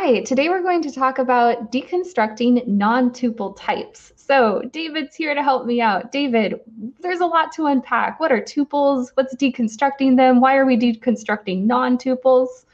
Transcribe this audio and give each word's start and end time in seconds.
right, 0.00 0.24
today 0.24 0.48
we're 0.48 0.62
going 0.62 0.82
to 0.82 0.92
talk 0.92 1.18
about 1.18 1.72
deconstructing 1.72 2.66
non-tuple 2.66 3.56
types. 3.58 4.12
So 4.16 4.62
David's 4.72 5.16
here 5.16 5.34
to 5.34 5.42
help 5.42 5.66
me 5.66 5.80
out. 5.80 6.12
David, 6.12 6.60
there's 7.00 7.20
a 7.20 7.26
lot 7.26 7.50
to 7.52 7.66
unpack. 7.66 8.20
What 8.20 8.30
are 8.30 8.40
tuples? 8.40 9.08
What's 9.14 9.34
deconstructing 9.34 10.16
them? 10.16 10.40
Why 10.40 10.56
are 10.56 10.64
we 10.64 10.76
deconstructing 10.76 11.64
non-tuples? 11.64 12.64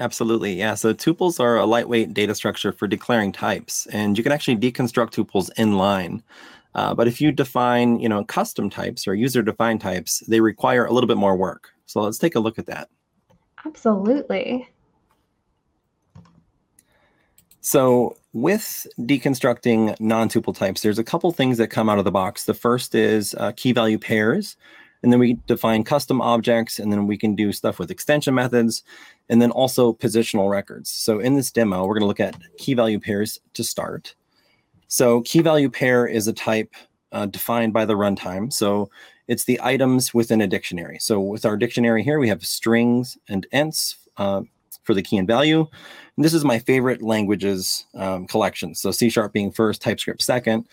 Absolutely, 0.00 0.54
yeah. 0.54 0.74
So 0.74 0.94
tuples 0.94 1.38
are 1.38 1.56
a 1.56 1.66
lightweight 1.66 2.14
data 2.14 2.34
structure 2.34 2.72
for 2.72 2.86
declaring 2.86 3.32
types, 3.32 3.86
and 3.86 4.16
you 4.16 4.24
can 4.24 4.32
actually 4.32 4.56
deconstruct 4.56 5.10
tuples 5.10 5.50
in 5.56 5.76
line. 5.76 6.22
Uh, 6.74 6.94
but 6.94 7.08
if 7.08 7.20
you 7.20 7.32
define, 7.32 7.98
you 7.98 8.08
know, 8.08 8.24
custom 8.24 8.70
types 8.70 9.06
or 9.06 9.14
user-defined 9.14 9.80
types, 9.80 10.20
they 10.28 10.40
require 10.40 10.86
a 10.86 10.92
little 10.92 11.08
bit 11.08 11.16
more 11.16 11.36
work. 11.36 11.70
So 11.86 12.00
let's 12.00 12.18
take 12.18 12.34
a 12.34 12.40
look 12.40 12.58
at 12.58 12.66
that. 12.66 12.88
Absolutely. 13.64 14.68
So 17.60 18.16
with 18.32 18.86
deconstructing 19.00 19.98
non-tuple 20.00 20.56
types, 20.56 20.82
there's 20.82 20.98
a 20.98 21.04
couple 21.04 21.30
things 21.32 21.58
that 21.58 21.68
come 21.68 21.88
out 21.88 21.98
of 21.98 22.04
the 22.04 22.10
box. 22.10 22.44
The 22.44 22.54
first 22.54 22.94
is 22.94 23.34
uh, 23.34 23.52
key 23.56 23.72
value 23.72 23.98
pairs, 23.98 24.56
and 25.02 25.12
then 25.12 25.20
we 25.20 25.38
define 25.46 25.84
custom 25.84 26.20
objects, 26.20 26.78
and 26.78 26.92
then 26.92 27.06
we 27.06 27.16
can 27.16 27.34
do 27.34 27.52
stuff 27.52 27.78
with 27.78 27.90
extension 27.90 28.34
methods, 28.34 28.82
and 29.28 29.42
then 29.42 29.50
also 29.50 29.92
positional 29.92 30.50
records. 30.50 30.90
So 30.90 31.18
in 31.18 31.34
this 31.34 31.50
demo, 31.50 31.86
we're 31.86 31.94
going 31.94 32.02
to 32.02 32.06
look 32.06 32.20
at 32.20 32.36
key 32.58 32.74
value 32.74 33.00
pairs 33.00 33.40
to 33.54 33.64
start. 33.64 34.14
So 34.86 35.20
key 35.22 35.40
value 35.40 35.70
pair 35.70 36.06
is 36.06 36.28
a 36.28 36.32
type 36.32 36.74
uh, 37.12 37.26
defined 37.26 37.72
by 37.72 37.84
the 37.84 37.94
runtime. 37.94 38.52
So 38.52 38.90
it's 39.26 39.44
the 39.44 39.60
items 39.62 40.14
within 40.14 40.40
a 40.40 40.46
dictionary. 40.46 40.98
So 41.00 41.20
with 41.20 41.44
our 41.44 41.56
dictionary 41.56 42.02
here, 42.02 42.18
we 42.18 42.28
have 42.28 42.44
strings 42.44 43.18
and 43.28 43.46
ints 43.52 43.96
uh, 44.16 44.42
for 44.82 44.94
the 44.94 45.02
key 45.02 45.16
and 45.16 45.28
value. 45.28 45.66
And 46.16 46.24
this 46.24 46.34
is 46.34 46.44
my 46.44 46.58
favorite 46.58 47.02
languages 47.02 47.86
um, 47.94 48.26
collection. 48.26 48.74
So 48.74 48.90
C 48.90 49.10
sharp 49.10 49.32
being 49.32 49.52
first, 49.52 49.82
TypeScript 49.82 50.22
second. 50.22 50.66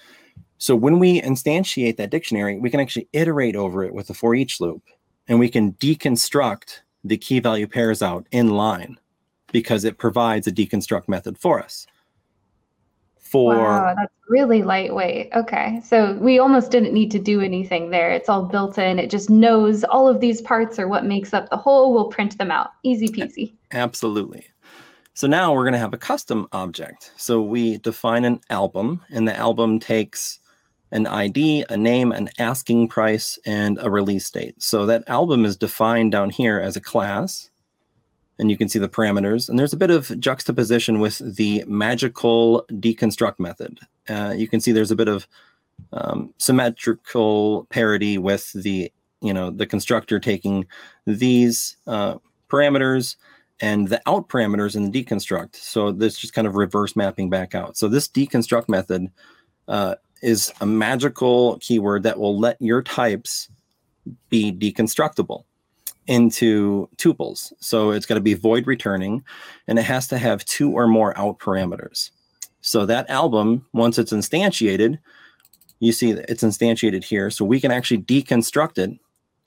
So 0.57 0.75
when 0.75 0.99
we 0.99 1.21
instantiate 1.21 1.97
that 1.97 2.11
dictionary, 2.11 2.57
we 2.57 2.69
can 2.69 2.79
actually 2.79 3.07
iterate 3.13 3.55
over 3.55 3.83
it 3.83 3.93
with 3.93 4.09
a 4.09 4.13
for 4.13 4.35
each 4.35 4.61
loop, 4.61 4.83
and 5.27 5.39
we 5.39 5.49
can 5.49 5.73
deconstruct 5.73 6.79
the 7.03 7.17
key 7.17 7.39
value 7.39 7.67
pairs 7.67 8.01
out 8.01 8.25
in 8.31 8.49
line 8.49 8.97
because 9.51 9.83
it 9.83 9.97
provides 9.97 10.47
a 10.47 10.51
deconstruct 10.51 11.07
method 11.07 11.37
for 11.37 11.61
us. 11.61 11.85
For 13.25 13.55
wow, 13.55 13.95
that's 13.97 14.13
really 14.29 14.61
lightweight. 14.61 15.29
Okay, 15.35 15.81
so 15.83 16.13
we 16.21 16.37
almost 16.37 16.69
didn't 16.69 16.93
need 16.93 17.09
to 17.11 17.19
do 17.19 17.41
anything 17.41 17.89
there. 17.89 18.11
It's 18.11 18.29
all 18.29 18.43
built 18.43 18.77
in. 18.77 18.99
It 18.99 19.09
just 19.09 19.31
knows 19.31 19.83
all 19.83 20.07
of 20.07 20.19
these 20.19 20.41
parts 20.41 20.77
are 20.77 20.87
what 20.87 21.05
makes 21.05 21.33
up 21.33 21.49
the 21.49 21.57
whole. 21.57 21.91
We'll 21.91 22.09
print 22.09 22.37
them 22.37 22.51
out. 22.51 22.69
Easy 22.83 23.07
peasy. 23.07 23.53
Absolutely. 23.71 24.45
So 25.15 25.27
now 25.27 25.53
we're 25.53 25.63
going 25.63 25.73
to 25.73 25.79
have 25.79 25.93
a 25.93 25.97
custom 25.97 26.47
object. 26.51 27.13
So 27.17 27.41
we 27.41 27.79
define 27.79 28.25
an 28.25 28.41
album, 28.51 29.01
and 29.09 29.27
the 29.27 29.35
album 29.35 29.79
takes 29.79 30.39
an 30.91 31.07
ID, 31.07 31.65
a 31.69 31.77
name, 31.77 32.11
an 32.11 32.29
asking 32.37 32.89
price, 32.89 33.39
and 33.45 33.79
a 33.81 33.89
release 33.89 34.29
date. 34.29 34.61
So 34.61 34.85
that 34.85 35.03
album 35.07 35.45
is 35.45 35.57
defined 35.57 36.11
down 36.11 36.29
here 36.29 36.59
as 36.59 36.75
a 36.75 36.81
class, 36.81 37.49
and 38.39 38.51
you 38.51 38.57
can 38.57 38.69
see 38.69 38.79
the 38.79 38.89
parameters. 38.89 39.49
And 39.49 39.57
there's 39.57 39.73
a 39.73 39.77
bit 39.77 39.91
of 39.91 40.19
juxtaposition 40.19 40.99
with 40.99 41.19
the 41.35 41.63
magical 41.67 42.65
deconstruct 42.71 43.39
method. 43.39 43.79
Uh, 44.09 44.33
you 44.35 44.47
can 44.47 44.59
see 44.59 44.71
there's 44.71 44.91
a 44.91 44.95
bit 44.95 45.07
of 45.07 45.27
um, 45.93 46.33
symmetrical 46.37 47.65
parity 47.69 48.17
with 48.17 48.51
the 48.53 48.91
you 49.21 49.33
know 49.33 49.49
the 49.49 49.65
constructor 49.65 50.19
taking 50.19 50.67
these 51.05 51.77
uh, 51.87 52.15
parameters 52.49 53.15
and 53.61 53.87
the 53.87 54.01
out 54.05 54.27
parameters 54.27 54.75
in 54.75 54.89
the 54.89 55.03
deconstruct. 55.03 55.55
So 55.55 55.91
this 55.91 56.17
just 56.17 56.33
kind 56.33 56.47
of 56.47 56.55
reverse 56.55 56.95
mapping 56.95 57.29
back 57.29 57.55
out. 57.55 57.77
So 57.77 57.87
this 57.87 58.07
deconstruct 58.07 58.67
method 58.67 59.09
uh, 59.67 59.95
is 60.21 60.51
a 60.59 60.65
magical 60.65 61.57
keyword 61.59 62.03
that 62.03 62.19
will 62.19 62.37
let 62.37 62.61
your 62.61 62.81
types 62.81 63.49
be 64.29 64.51
deconstructable 64.51 65.45
into 66.07 66.89
tuples. 66.97 67.51
So 67.59 67.91
it's 67.91 68.05
going 68.05 68.19
to 68.19 68.23
be 68.23 68.33
void 68.33 68.67
returning 68.67 69.23
and 69.67 69.79
it 69.79 69.83
has 69.83 70.07
to 70.09 70.17
have 70.17 70.45
two 70.45 70.71
or 70.71 70.87
more 70.87 71.17
out 71.17 71.39
parameters. 71.39 72.11
So 72.61 72.85
that 72.85 73.09
album, 73.09 73.65
once 73.73 73.97
it's 73.97 74.13
instantiated, 74.13 74.99
you 75.79 75.91
see 75.91 76.11
it's 76.11 76.43
instantiated 76.43 77.03
here. 77.03 77.29
So 77.29 77.45
we 77.45 77.59
can 77.59 77.71
actually 77.71 78.01
deconstruct 78.01 78.77
it 78.77 78.97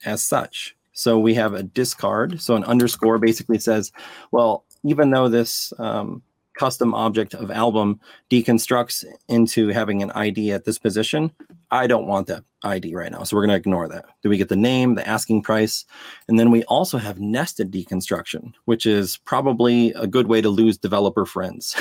as 0.05 0.23
such. 0.23 0.75
So 0.93 1.17
we 1.19 1.33
have 1.35 1.53
a 1.53 1.63
discard. 1.63 2.41
So 2.41 2.55
an 2.55 2.63
underscore 2.65 3.19
basically 3.19 3.59
says, 3.59 3.91
well, 4.31 4.65
even 4.83 5.11
though 5.11 5.29
this 5.29 5.73
um, 5.79 6.21
custom 6.57 6.93
object 6.93 7.33
of 7.33 7.51
album 7.51 7.99
deconstructs 8.29 9.05
into 9.27 9.69
having 9.69 10.03
an 10.03 10.11
ID 10.11 10.51
at 10.51 10.65
this 10.65 10.77
position, 10.77 11.31
I 11.71 11.87
don't 11.87 12.07
want 12.07 12.27
that 12.27 12.43
ID 12.63 12.95
right 12.95 13.11
now. 13.11 13.23
So 13.23 13.35
we're 13.35 13.43
going 13.43 13.55
to 13.55 13.55
ignore 13.55 13.87
that. 13.87 14.05
Do 14.23 14.29
we 14.29 14.37
get 14.37 14.49
the 14.49 14.55
name, 14.55 14.95
the 14.95 15.07
asking 15.07 15.43
price? 15.43 15.85
And 16.27 16.39
then 16.39 16.51
we 16.51 16.63
also 16.63 16.97
have 16.97 17.19
nested 17.19 17.71
deconstruction, 17.71 18.53
which 18.65 18.85
is 18.85 19.17
probably 19.17 19.91
a 19.93 20.07
good 20.07 20.27
way 20.27 20.41
to 20.41 20.49
lose 20.49 20.77
developer 20.77 21.25
friends. 21.25 21.75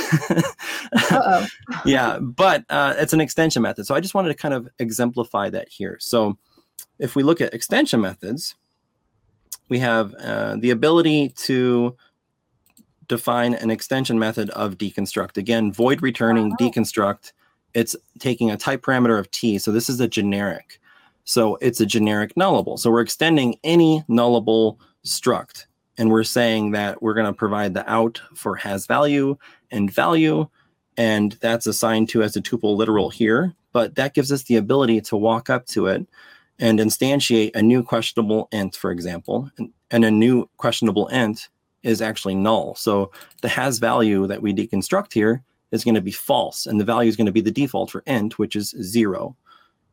yeah, 1.84 2.18
but 2.20 2.64
uh, 2.68 2.94
it's 2.98 3.12
an 3.12 3.20
extension 3.20 3.62
method. 3.62 3.86
So 3.86 3.94
I 3.94 4.00
just 4.00 4.14
wanted 4.14 4.28
to 4.28 4.34
kind 4.34 4.54
of 4.54 4.68
exemplify 4.78 5.50
that 5.50 5.68
here. 5.68 5.96
So 6.00 6.36
if 6.98 7.16
we 7.16 7.22
look 7.22 7.40
at 7.40 7.54
extension 7.54 8.00
methods, 8.00 8.54
we 9.68 9.78
have 9.78 10.14
uh, 10.14 10.56
the 10.58 10.70
ability 10.70 11.30
to 11.30 11.96
define 13.08 13.54
an 13.54 13.70
extension 13.70 14.18
method 14.18 14.50
of 14.50 14.76
deconstruct. 14.76 15.36
Again, 15.36 15.72
void 15.72 16.02
returning 16.02 16.54
deconstruct. 16.60 17.32
It's 17.74 17.96
taking 18.18 18.50
a 18.50 18.56
type 18.56 18.82
parameter 18.82 19.18
of 19.18 19.30
t. 19.30 19.58
So 19.58 19.72
this 19.72 19.88
is 19.88 20.00
a 20.00 20.08
generic. 20.08 20.80
So 21.24 21.56
it's 21.56 21.80
a 21.80 21.86
generic 21.86 22.34
nullable. 22.34 22.78
So 22.78 22.90
we're 22.90 23.02
extending 23.02 23.58
any 23.62 24.02
nullable 24.08 24.78
struct. 25.04 25.66
And 25.98 26.10
we're 26.10 26.24
saying 26.24 26.70
that 26.70 27.02
we're 27.02 27.14
going 27.14 27.26
to 27.26 27.32
provide 27.32 27.74
the 27.74 27.88
out 27.90 28.22
for 28.34 28.54
has 28.56 28.86
value 28.86 29.36
and 29.70 29.92
value. 29.92 30.48
And 30.96 31.32
that's 31.40 31.66
assigned 31.66 32.08
to 32.10 32.22
as 32.22 32.36
a 32.36 32.40
tuple 32.40 32.76
literal 32.76 33.10
here. 33.10 33.54
But 33.72 33.96
that 33.96 34.14
gives 34.14 34.32
us 34.32 34.44
the 34.44 34.56
ability 34.56 35.00
to 35.02 35.16
walk 35.16 35.50
up 35.50 35.66
to 35.66 35.86
it 35.86 36.06
and 36.58 36.78
instantiate 36.78 37.54
a 37.54 37.62
new 37.62 37.82
questionable 37.82 38.48
int, 38.50 38.74
for 38.74 38.90
example, 38.90 39.50
and, 39.58 39.70
and 39.90 40.04
a 40.04 40.10
new 40.10 40.48
questionable 40.56 41.08
int 41.08 41.48
is 41.82 42.02
actually 42.02 42.34
null. 42.34 42.74
So 42.74 43.12
the 43.42 43.48
has 43.48 43.78
value 43.78 44.26
that 44.26 44.42
we 44.42 44.52
deconstruct 44.52 45.12
here 45.12 45.42
is 45.70 45.84
going 45.84 45.94
to 45.94 46.00
be 46.00 46.10
false, 46.10 46.66
and 46.66 46.80
the 46.80 46.84
value 46.84 47.08
is 47.08 47.16
going 47.16 47.26
to 47.26 47.32
be 47.32 47.40
the 47.40 47.50
default 47.50 47.90
for 47.90 48.02
int, 48.06 48.38
which 48.38 48.56
is 48.56 48.74
zero. 48.80 49.36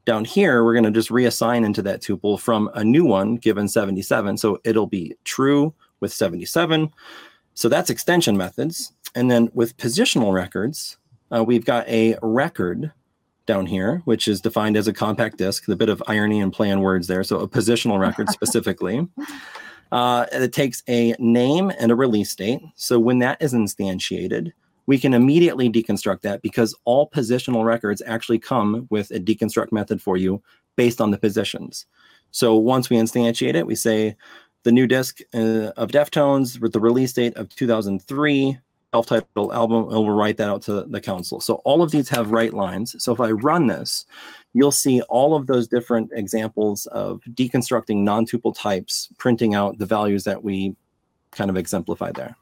Down 0.05 0.23
here, 0.23 0.63
we're 0.63 0.73
going 0.73 0.85
to 0.85 0.91
just 0.91 1.09
reassign 1.09 1.65
into 1.65 1.81
that 1.81 2.01
tuple 2.01 2.39
from 2.39 2.69
a 2.75 2.83
new 2.83 3.05
one 3.05 3.35
given 3.35 3.67
77. 3.67 4.37
So 4.37 4.59
it'll 4.63 4.85
be 4.85 5.15
true 5.23 5.73
with 5.99 6.13
77. 6.13 6.91
So 7.55 7.69
that's 7.69 7.89
extension 7.89 8.37
methods. 8.37 8.93
And 9.15 9.31
then 9.31 9.49
with 9.53 9.77
positional 9.77 10.31
records, 10.31 10.97
uh, 11.35 11.43
we've 11.43 11.65
got 11.65 11.87
a 11.87 12.17
record 12.21 12.91
down 13.47 13.65
here, 13.65 14.01
which 14.05 14.27
is 14.27 14.41
defined 14.41 14.77
as 14.77 14.87
a 14.87 14.93
compact 14.93 15.37
disk, 15.37 15.67
a 15.67 15.75
bit 15.75 15.89
of 15.89 16.03
irony 16.07 16.39
and 16.39 16.53
play 16.53 16.71
on 16.71 16.81
words 16.81 17.07
there. 17.07 17.23
So 17.23 17.39
a 17.39 17.47
positional 17.47 17.99
record 17.99 18.29
specifically. 18.29 19.07
Uh, 19.91 20.25
it 20.31 20.51
takes 20.51 20.83
a 20.89 21.15
name 21.19 21.71
and 21.79 21.91
a 21.91 21.95
release 21.95 22.33
date. 22.35 22.59
So 22.75 22.99
when 22.99 23.19
that 23.19 23.41
is 23.41 23.53
instantiated, 23.53 24.51
we 24.87 24.99
can 24.99 25.13
immediately 25.13 25.69
deconstruct 25.69 26.21
that 26.21 26.41
because 26.41 26.75
all 26.85 27.09
positional 27.09 27.65
records 27.65 28.01
actually 28.05 28.39
come 28.39 28.87
with 28.89 29.11
a 29.11 29.19
deconstruct 29.19 29.71
method 29.71 30.01
for 30.01 30.17
you 30.17 30.41
based 30.75 31.01
on 31.01 31.11
the 31.11 31.17
positions. 31.17 31.85
So 32.31 32.55
once 32.55 32.89
we 32.89 32.97
instantiate 32.97 33.55
it, 33.55 33.67
we 33.67 33.75
say 33.75 34.15
the 34.63 34.71
new 34.71 34.87
disk 34.87 35.19
uh, 35.33 35.71
of 35.77 35.91
Deftones 35.91 36.59
with 36.59 36.73
the 36.73 36.79
release 36.79 37.13
date 37.13 37.35
of 37.37 37.49
2003 37.55 38.59
self-titled 38.93 39.51
album 39.51 39.83
and 39.83 39.91
we'll 39.91 40.11
write 40.11 40.37
that 40.37 40.49
out 40.49 40.61
to 40.61 40.83
the 40.83 41.01
console. 41.01 41.41
So 41.41 41.55
all 41.65 41.81
of 41.81 41.91
these 41.91 42.07
have 42.09 42.31
write 42.31 42.53
lines. 42.53 42.95
So 43.03 43.11
if 43.11 43.19
I 43.19 43.31
run 43.31 43.67
this, 43.67 44.05
you'll 44.53 44.71
see 44.71 45.01
all 45.03 45.35
of 45.35 45.47
those 45.47 45.67
different 45.67 46.11
examples 46.13 46.85
of 46.87 47.19
deconstructing 47.33 48.03
non-tuple 48.03 48.55
types, 48.57 49.09
printing 49.17 49.53
out 49.53 49.79
the 49.79 49.85
values 49.85 50.23
that 50.23 50.43
we 50.45 50.75
kind 51.31 51.49
of 51.49 51.57
exemplified 51.57 52.15
there. 52.15 52.37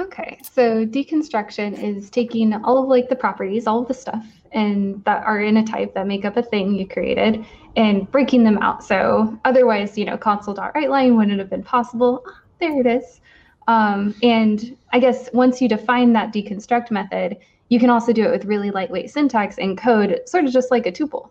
Okay, 0.00 0.38
so 0.42 0.86
deconstruction 0.86 1.82
is 1.82 2.08
taking 2.08 2.54
all 2.64 2.82
of 2.82 2.88
like 2.88 3.08
the 3.08 3.16
properties, 3.16 3.66
all 3.66 3.82
of 3.82 3.88
the 3.88 3.94
stuff, 3.94 4.24
and 4.52 5.04
that 5.04 5.24
are 5.24 5.40
in 5.40 5.56
a 5.56 5.64
type 5.64 5.92
that 5.94 6.06
make 6.06 6.24
up 6.24 6.36
a 6.36 6.42
thing 6.42 6.74
you 6.74 6.86
created, 6.86 7.44
and 7.76 8.08
breaking 8.10 8.44
them 8.44 8.58
out. 8.58 8.84
So 8.84 9.38
otherwise, 9.44 9.98
you 9.98 10.04
know, 10.04 10.16
console.writeline 10.16 11.16
wouldn't 11.16 11.38
have 11.38 11.50
been 11.50 11.64
possible. 11.64 12.24
There 12.60 12.80
it 12.80 12.86
is. 12.86 13.20
Um, 13.66 14.14
and 14.22 14.76
I 14.92 15.00
guess 15.00 15.30
once 15.32 15.60
you 15.60 15.68
define 15.68 16.12
that 16.14 16.32
deconstruct 16.32 16.90
method, 16.90 17.36
you 17.68 17.78
can 17.78 17.90
also 17.90 18.12
do 18.12 18.24
it 18.24 18.30
with 18.30 18.44
really 18.44 18.70
lightweight 18.70 19.10
syntax 19.10 19.58
and 19.58 19.76
code, 19.76 20.20
sort 20.26 20.44
of 20.44 20.52
just 20.52 20.70
like 20.70 20.86
a 20.86 20.92
tuple. 20.92 21.28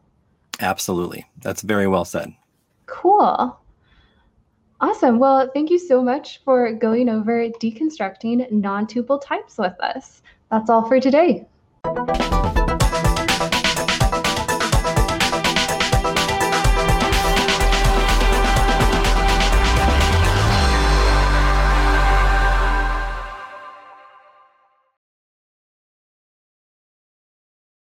Absolutely. 0.59 1.25
That's 1.41 1.61
very 1.61 1.87
well 1.87 2.05
said. 2.05 2.33
Cool. 2.85 3.57
Awesome. 4.79 5.17
Well, 5.17 5.49
thank 5.53 5.71
you 5.71 5.79
so 5.79 6.03
much 6.03 6.41
for 6.43 6.71
going 6.71 7.09
over 7.09 7.49
deconstructing 7.49 8.51
non 8.51 8.85
tuple 8.85 9.19
types 9.23 9.57
with 9.57 9.79
us. 9.79 10.21
that's 10.51 10.69
all 10.69 10.87
for 10.87 10.99
today. 10.99 11.47